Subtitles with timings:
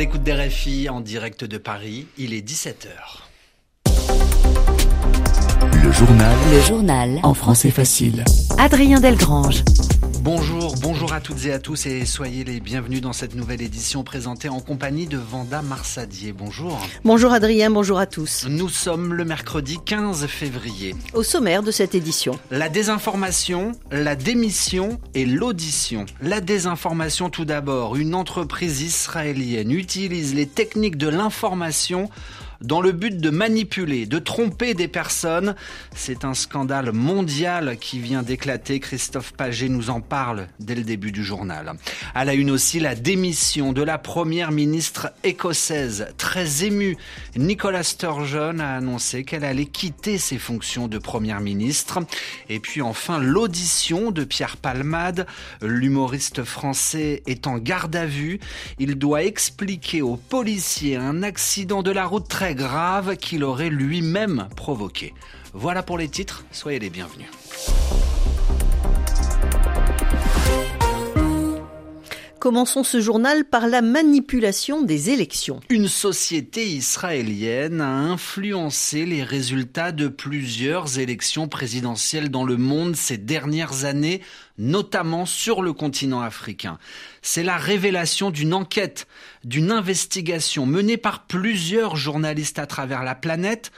[0.00, 2.88] l'écoute des RFI en direct de Paris, il est 17h.
[5.74, 6.36] Le journal.
[6.50, 7.20] Le journal.
[7.22, 8.24] En français facile.
[8.56, 9.62] Adrien Delgrange.
[10.22, 14.04] Bonjour, bonjour à toutes et à tous et soyez les bienvenus dans cette nouvelle édition
[14.04, 16.32] présentée en compagnie de Vanda Marsadier.
[16.32, 16.80] Bonjour.
[17.04, 18.46] Bonjour Adrien, bonjour à tous.
[18.48, 20.94] Nous sommes le mercredi 15 février.
[21.12, 22.38] Au sommaire de cette édition.
[22.52, 26.06] La désinformation, la démission et l'audition.
[26.20, 27.96] La désinformation tout d'abord.
[27.96, 32.08] Une entreprise israélienne utilise les techniques de l'information
[32.60, 35.54] dans le but de manipuler, de tromper des personnes.
[35.94, 38.80] C'est un scandale mondial qui vient d'éclater.
[38.80, 41.74] Christophe Paget nous en parle dès le début du journal.
[42.14, 46.08] À la une aussi, la démission de la première ministre écossaise.
[46.16, 46.96] Très émue,
[47.36, 52.00] Nicola Sturgeon a annoncé qu'elle allait quitter ses fonctions de première ministre.
[52.48, 55.26] Et puis enfin, l'audition de Pierre Palmade.
[55.62, 58.40] L'humoriste français est en garde à vue.
[58.78, 64.48] Il doit expliquer aux policiers un accident de la route très grave qu'il aurait lui-même
[64.56, 65.14] provoqué.
[65.52, 67.28] Voilà pour les titres, soyez les bienvenus.
[72.40, 75.60] Commençons ce journal par la manipulation des élections.
[75.68, 83.18] Une société israélienne a influencé les résultats de plusieurs élections présidentielles dans le monde ces
[83.18, 84.22] dernières années,
[84.56, 86.78] notamment sur le continent africain.
[87.20, 89.06] C'est la révélation d'une enquête,
[89.44, 93.70] d'une investigation menée par plusieurs journalistes à travers la planète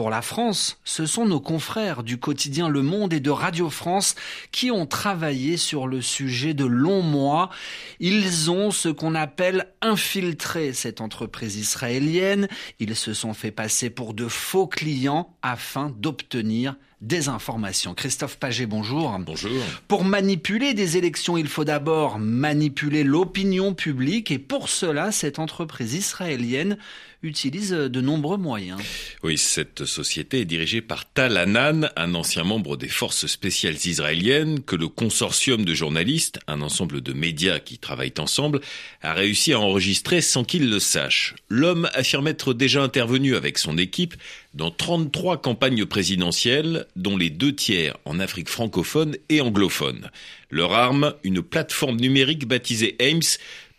[0.00, 4.14] pour la France, ce sont nos confrères du quotidien Le Monde et de Radio France
[4.50, 7.50] qui ont travaillé sur le sujet de longs mois.
[7.98, 12.48] Ils ont ce qu'on appelle infiltré cette entreprise israélienne.
[12.78, 17.94] Ils se sont fait passer pour de faux clients afin d'obtenir des informations.
[17.94, 19.18] Christophe Paget, bonjour.
[19.18, 19.50] Bonjour.
[19.86, 25.92] Pour manipuler des élections, il faut d'abord manipuler l'opinion publique et pour cela, cette entreprise
[25.92, 26.78] israélienne
[27.22, 28.80] utilise de nombreux moyens.
[29.22, 34.62] Oui, cette société est dirigée par Tal Hanan, un ancien membre des forces spéciales israéliennes
[34.62, 38.60] que le consortium de journalistes, un ensemble de médias qui travaillent ensemble,
[39.02, 41.34] a réussi à enregistrer sans qu'il le sache.
[41.48, 44.14] L'homme affirme être déjà intervenu avec son équipe
[44.54, 50.10] dans 33 campagnes présidentielles, dont les deux tiers en Afrique francophone et anglophone.
[50.50, 53.20] Leur arme, une plateforme numérique baptisée Ames,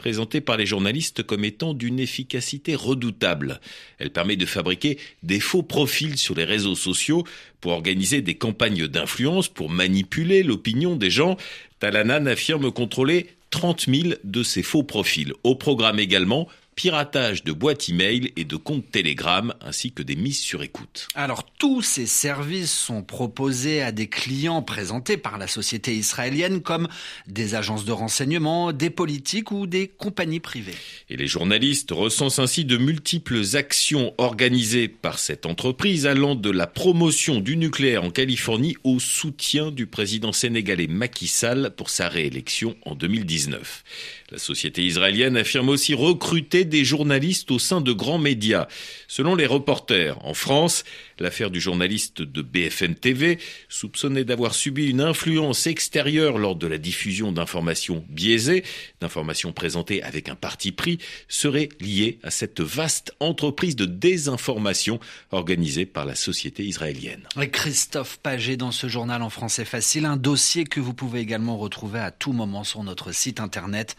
[0.02, 3.62] présentée par les journalistes comme étant d'une efficacité redoutable.
[4.00, 7.24] Elle permet de fabriquer des faux profils sur les réseaux sociaux
[7.60, 11.38] pour organiser des campagnes d'influence, pour manipuler l'opinion des gens.
[11.78, 15.34] Talanan affirme contrôler 30 000 de ces faux profils.
[15.44, 20.40] Au programme également piratage de boîtes e-mail et de comptes Telegram, ainsi que des mises
[20.40, 21.08] sur écoute.
[21.16, 26.88] Alors tous ces services sont proposés à des clients présentés par la société israélienne comme
[27.28, 30.76] des agences de renseignement, des politiques ou des compagnies privées.
[31.10, 36.68] Et les journalistes recensent ainsi de multiples actions organisées par cette entreprise allant de la
[36.68, 42.76] promotion du nucléaire en Californie au soutien du président sénégalais Macky Sall pour sa réélection
[42.86, 43.84] en 2019.
[44.32, 48.68] La société israélienne affirme aussi recruter des journalistes au sein de grands médias.
[49.08, 50.84] Selon les reporters, en France,
[51.20, 53.40] l'affaire du journaliste de BFM TV,
[53.70, 58.64] soupçonné d'avoir subi une influence extérieure lors de la diffusion d'informations biaisées,
[59.00, 65.00] d'informations présentées avec un parti pris, serait liée à cette vaste entreprise de désinformation
[65.32, 67.28] organisée par la société israélienne.
[67.52, 72.00] Christophe Paget dans ce journal en français facile, un dossier que vous pouvez également retrouver
[72.00, 73.96] à tout moment sur notre site internet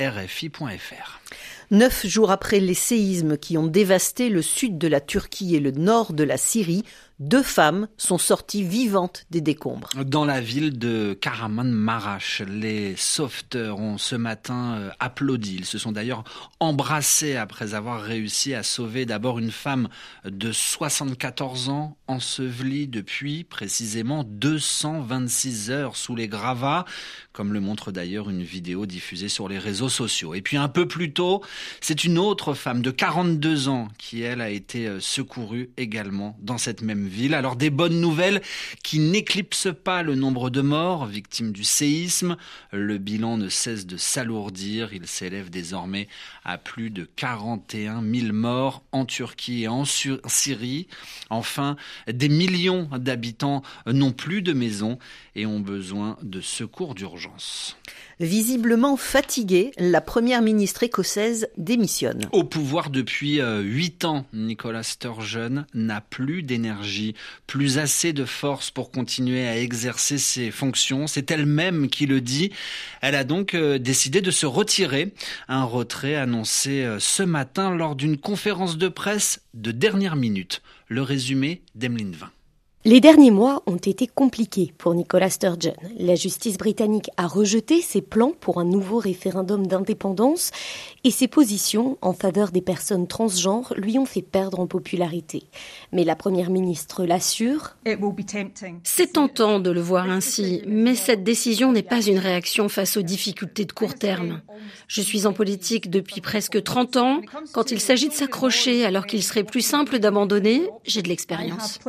[0.00, 1.20] rfi.fr.
[1.72, 5.72] Neuf jours après les séismes qui ont dévasté le sud de la Turquie et le
[5.72, 6.84] nord de la Syrie,
[7.18, 9.88] deux femmes sont sorties vivantes des décombres.
[10.04, 15.56] Dans la ville de Kahramanmaraş, les sauveteurs ont ce matin euh, applaudi.
[15.56, 16.24] Ils se sont d'ailleurs
[16.60, 19.88] embrassés après avoir réussi à sauver d'abord une femme
[20.26, 26.84] de 74 ans ensevelie depuis précisément 226 heures sous les gravats,
[27.32, 30.34] comme le montre d'ailleurs une vidéo diffusée sur les réseaux sociaux.
[30.34, 31.42] Et puis un peu plus tôt,
[31.80, 36.58] c'est une autre femme de 42 ans qui, elle, a été euh, secourue également dans
[36.58, 37.34] cette même ville.
[37.34, 38.42] Alors des bonnes nouvelles
[38.82, 42.36] qui n'éclipsent pas le nombre de morts victimes du séisme.
[42.72, 44.92] Le bilan ne cesse de s'alourdir.
[44.92, 46.08] Il s'élève désormais
[46.44, 50.88] à plus de 41 000 morts en Turquie et en Syrie.
[51.30, 51.76] Enfin,
[52.08, 54.98] des millions d'habitants n'ont plus de maison
[55.34, 57.76] et ont besoin de secours d'urgence.
[58.18, 62.28] Visiblement fatiguée, la première ministre écossaise démissionne.
[62.32, 67.14] Au pouvoir depuis euh, huit ans, Nicolas Sturgeon n'a plus d'énergie,
[67.46, 71.06] plus assez de force pour continuer à exercer ses fonctions.
[71.06, 72.50] C'est elle-même qui le dit.
[73.00, 75.12] Elle a donc euh, décidé de se retirer.
[75.48, 80.62] Un retrait annoncé euh, ce matin lors d'une conférence de presse de dernière minute.
[80.88, 82.30] Le résumé d'Emeline Vin.
[82.86, 85.74] Les derniers mois ont été compliqués pour Nicola Sturgeon.
[85.98, 90.52] La justice britannique a rejeté ses plans pour un nouveau référendum d'indépendance
[91.02, 95.42] et ses positions en faveur des personnes transgenres lui ont fait perdre en popularité.
[95.90, 97.76] Mais la première ministre l'assure.
[98.84, 103.02] C'est tentant de le voir ainsi, mais cette décision n'est pas une réaction face aux
[103.02, 104.42] difficultés de court terme.
[104.86, 107.20] Je suis en politique depuis presque 30 ans.
[107.52, 111.80] Quand il s'agit de s'accrocher alors qu'il serait plus simple d'abandonner, j'ai de l'expérience.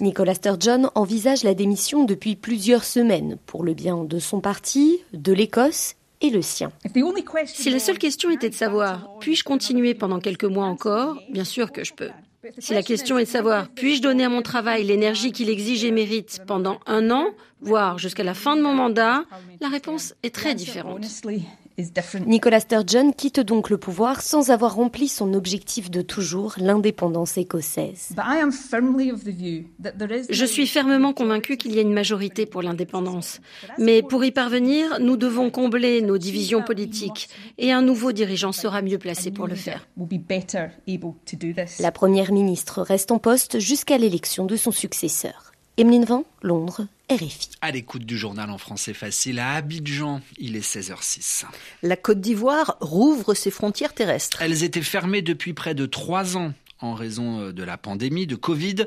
[0.00, 5.32] Nicolas Sturgeon envisage la démission depuis plusieurs semaines pour le bien de son parti, de
[5.32, 6.70] l'Écosse et le sien.
[7.46, 11.72] Si la seule question était de savoir, puis-je continuer pendant quelques mois encore Bien sûr
[11.72, 12.10] que je peux.
[12.58, 15.90] Si la question est de savoir, puis-je donner à mon travail l'énergie qu'il exige et
[15.90, 17.26] mérite pendant un an,
[17.60, 19.24] voire jusqu'à la fin de mon mandat,
[19.60, 21.04] la réponse est très différente.
[22.26, 28.14] Nicolas Sturgeon quitte donc le pouvoir sans avoir rempli son objectif de toujours, l'indépendance écossaise.
[30.30, 33.40] Je suis fermement convaincu qu'il y a une majorité pour l'indépendance.
[33.78, 37.28] Mais pour y parvenir, nous devons combler nos divisions politiques
[37.58, 39.88] et un nouveau dirigeant sera mieux placé pour le faire.
[41.80, 45.49] La première ministre reste en poste jusqu'à l'élection de son successeur.
[45.76, 47.50] Emeline Van, Londres, RFI.
[47.60, 51.44] À l'écoute du journal en français facile à Abidjan, il est 16h06.
[51.82, 54.42] La Côte d'Ivoire rouvre ses frontières terrestres.
[54.42, 58.36] Elles étaient fermées depuis près de trois ans en raison euh, de la pandémie de
[58.36, 58.86] Covid.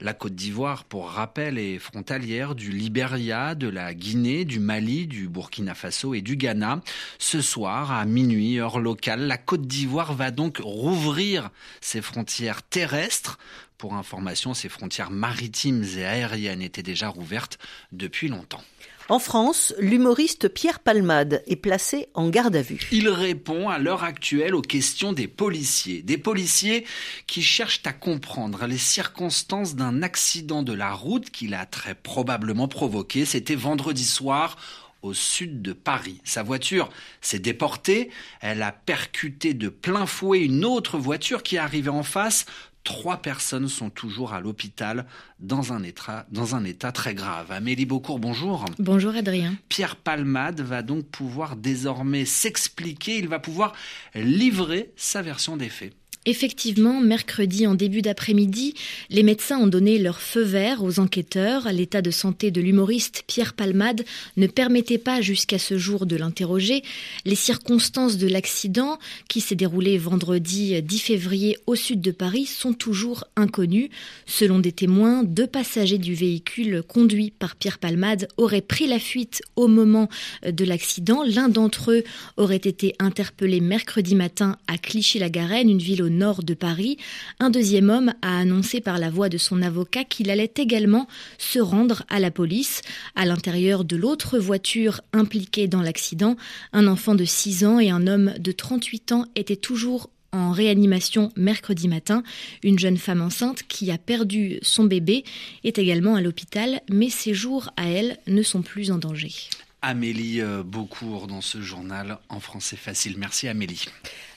[0.00, 5.28] La Côte d'Ivoire, pour rappel, est frontalière du Libéria, de la Guinée, du Mali, du
[5.28, 6.80] Burkina Faso et du Ghana.
[7.18, 13.38] Ce soir, à minuit, heure locale, la Côte d'Ivoire va donc rouvrir ses frontières terrestres.
[13.82, 17.58] Pour information, ses frontières maritimes et aériennes étaient déjà rouvertes
[17.90, 18.62] depuis longtemps.
[19.08, 22.88] En France, l'humoriste Pierre Palmade est placé en garde à vue.
[22.92, 26.00] Il répond à l'heure actuelle aux questions des policiers.
[26.02, 26.86] Des policiers
[27.26, 32.68] qui cherchent à comprendre les circonstances d'un accident de la route qu'il a très probablement
[32.68, 33.24] provoqué.
[33.24, 34.58] C'était vendredi soir
[35.02, 36.20] au sud de Paris.
[36.22, 36.88] Sa voiture
[37.20, 42.46] s'est déportée, elle a percuté de plein fouet une autre voiture qui arrivait en face,
[42.84, 45.06] Trois personnes sont toujours à l'hôpital
[45.38, 47.52] dans un état, dans un état très grave.
[47.52, 48.64] Amélie Beaucourt, bonjour.
[48.78, 49.54] Bonjour Adrien.
[49.68, 53.72] Pierre Palmade va donc pouvoir désormais s'expliquer, il va pouvoir
[54.14, 55.94] livrer sa version des faits.
[56.24, 58.74] Effectivement, mercredi en début d'après-midi,
[59.10, 61.72] les médecins ont donné leur feu vert aux enquêteurs.
[61.72, 64.04] L'état de santé de l'humoriste Pierre Palmade
[64.36, 66.84] ne permettait pas jusqu'à ce jour de l'interroger.
[67.24, 72.72] Les circonstances de l'accident, qui s'est déroulé vendredi 10 février au sud de Paris, sont
[72.72, 73.90] toujours inconnues.
[74.24, 79.42] Selon des témoins, deux passagers du véhicule conduit par Pierre Palmade auraient pris la fuite
[79.56, 80.08] au moment
[80.46, 81.24] de l'accident.
[81.26, 82.04] L'un d'entre eux
[82.36, 86.96] aurait été interpellé mercredi matin à Clichy-la-Garenne, une ville au nord de Paris,
[87.40, 91.58] un deuxième homme a annoncé par la voix de son avocat qu'il allait également se
[91.58, 92.82] rendre à la police.
[93.14, 96.36] À l'intérieur de l'autre voiture impliquée dans l'accident,
[96.72, 101.30] un enfant de 6 ans et un homme de 38 ans étaient toujours en réanimation
[101.36, 102.22] mercredi matin.
[102.62, 105.24] Une jeune femme enceinte qui a perdu son bébé
[105.64, 109.32] est également à l'hôpital, mais ses jours à elle ne sont plus en danger.
[109.82, 113.16] Amélie euh, Beaucourt dans ce journal en français facile.
[113.18, 113.86] Merci Amélie.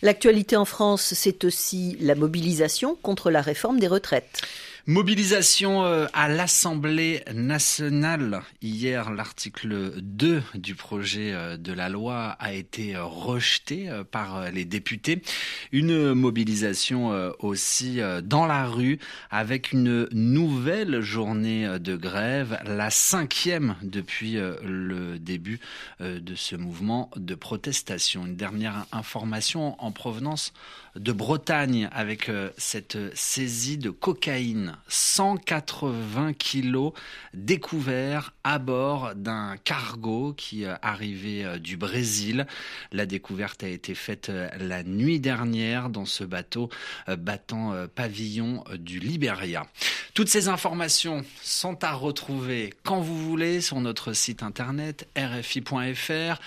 [0.02, 4.42] L'actualité en France, c'est aussi la mobilisation contre la réforme des retraites.
[4.88, 8.44] Mobilisation euh, à l'Assemblée nationale.
[8.62, 14.64] Hier, l'article 2 du projet euh, de la loi a été euh, rejeté par les
[14.64, 15.24] députés.
[15.72, 19.00] Une mobilisation aussi dans la rue
[19.32, 25.60] avec une nouvelle journée de grève, la cinquième depuis le début
[26.00, 28.26] de ce mouvement de protestation.
[28.26, 30.54] Une dernière information en provenance
[30.96, 36.94] de Bretagne avec cette saisie de cocaïne 180 kilos
[37.34, 42.48] découverts à bord d'un cargo qui euh, arrivait euh, du Brésil.
[42.92, 46.70] La découverte a été faite euh, la nuit dernière dans ce bateau
[47.18, 49.66] battant pavillon du Liberia.
[50.14, 56.40] Toutes ces informations sont à retrouver quand vous voulez sur notre site internet rfi.fr.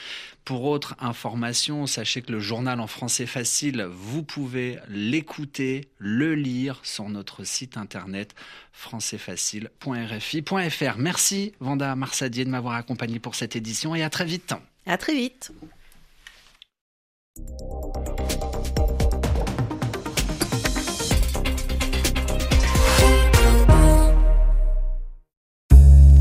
[0.49, 6.81] Pour autre information, sachez que le journal en français facile, vous pouvez l'écouter, le lire
[6.85, 8.35] sur notre site internet
[8.73, 10.97] françaisfacile.rfi.fr.
[10.97, 14.55] Merci Vanda Marsadier de m'avoir accompagné pour cette édition et à très vite.
[14.87, 15.53] À très vite.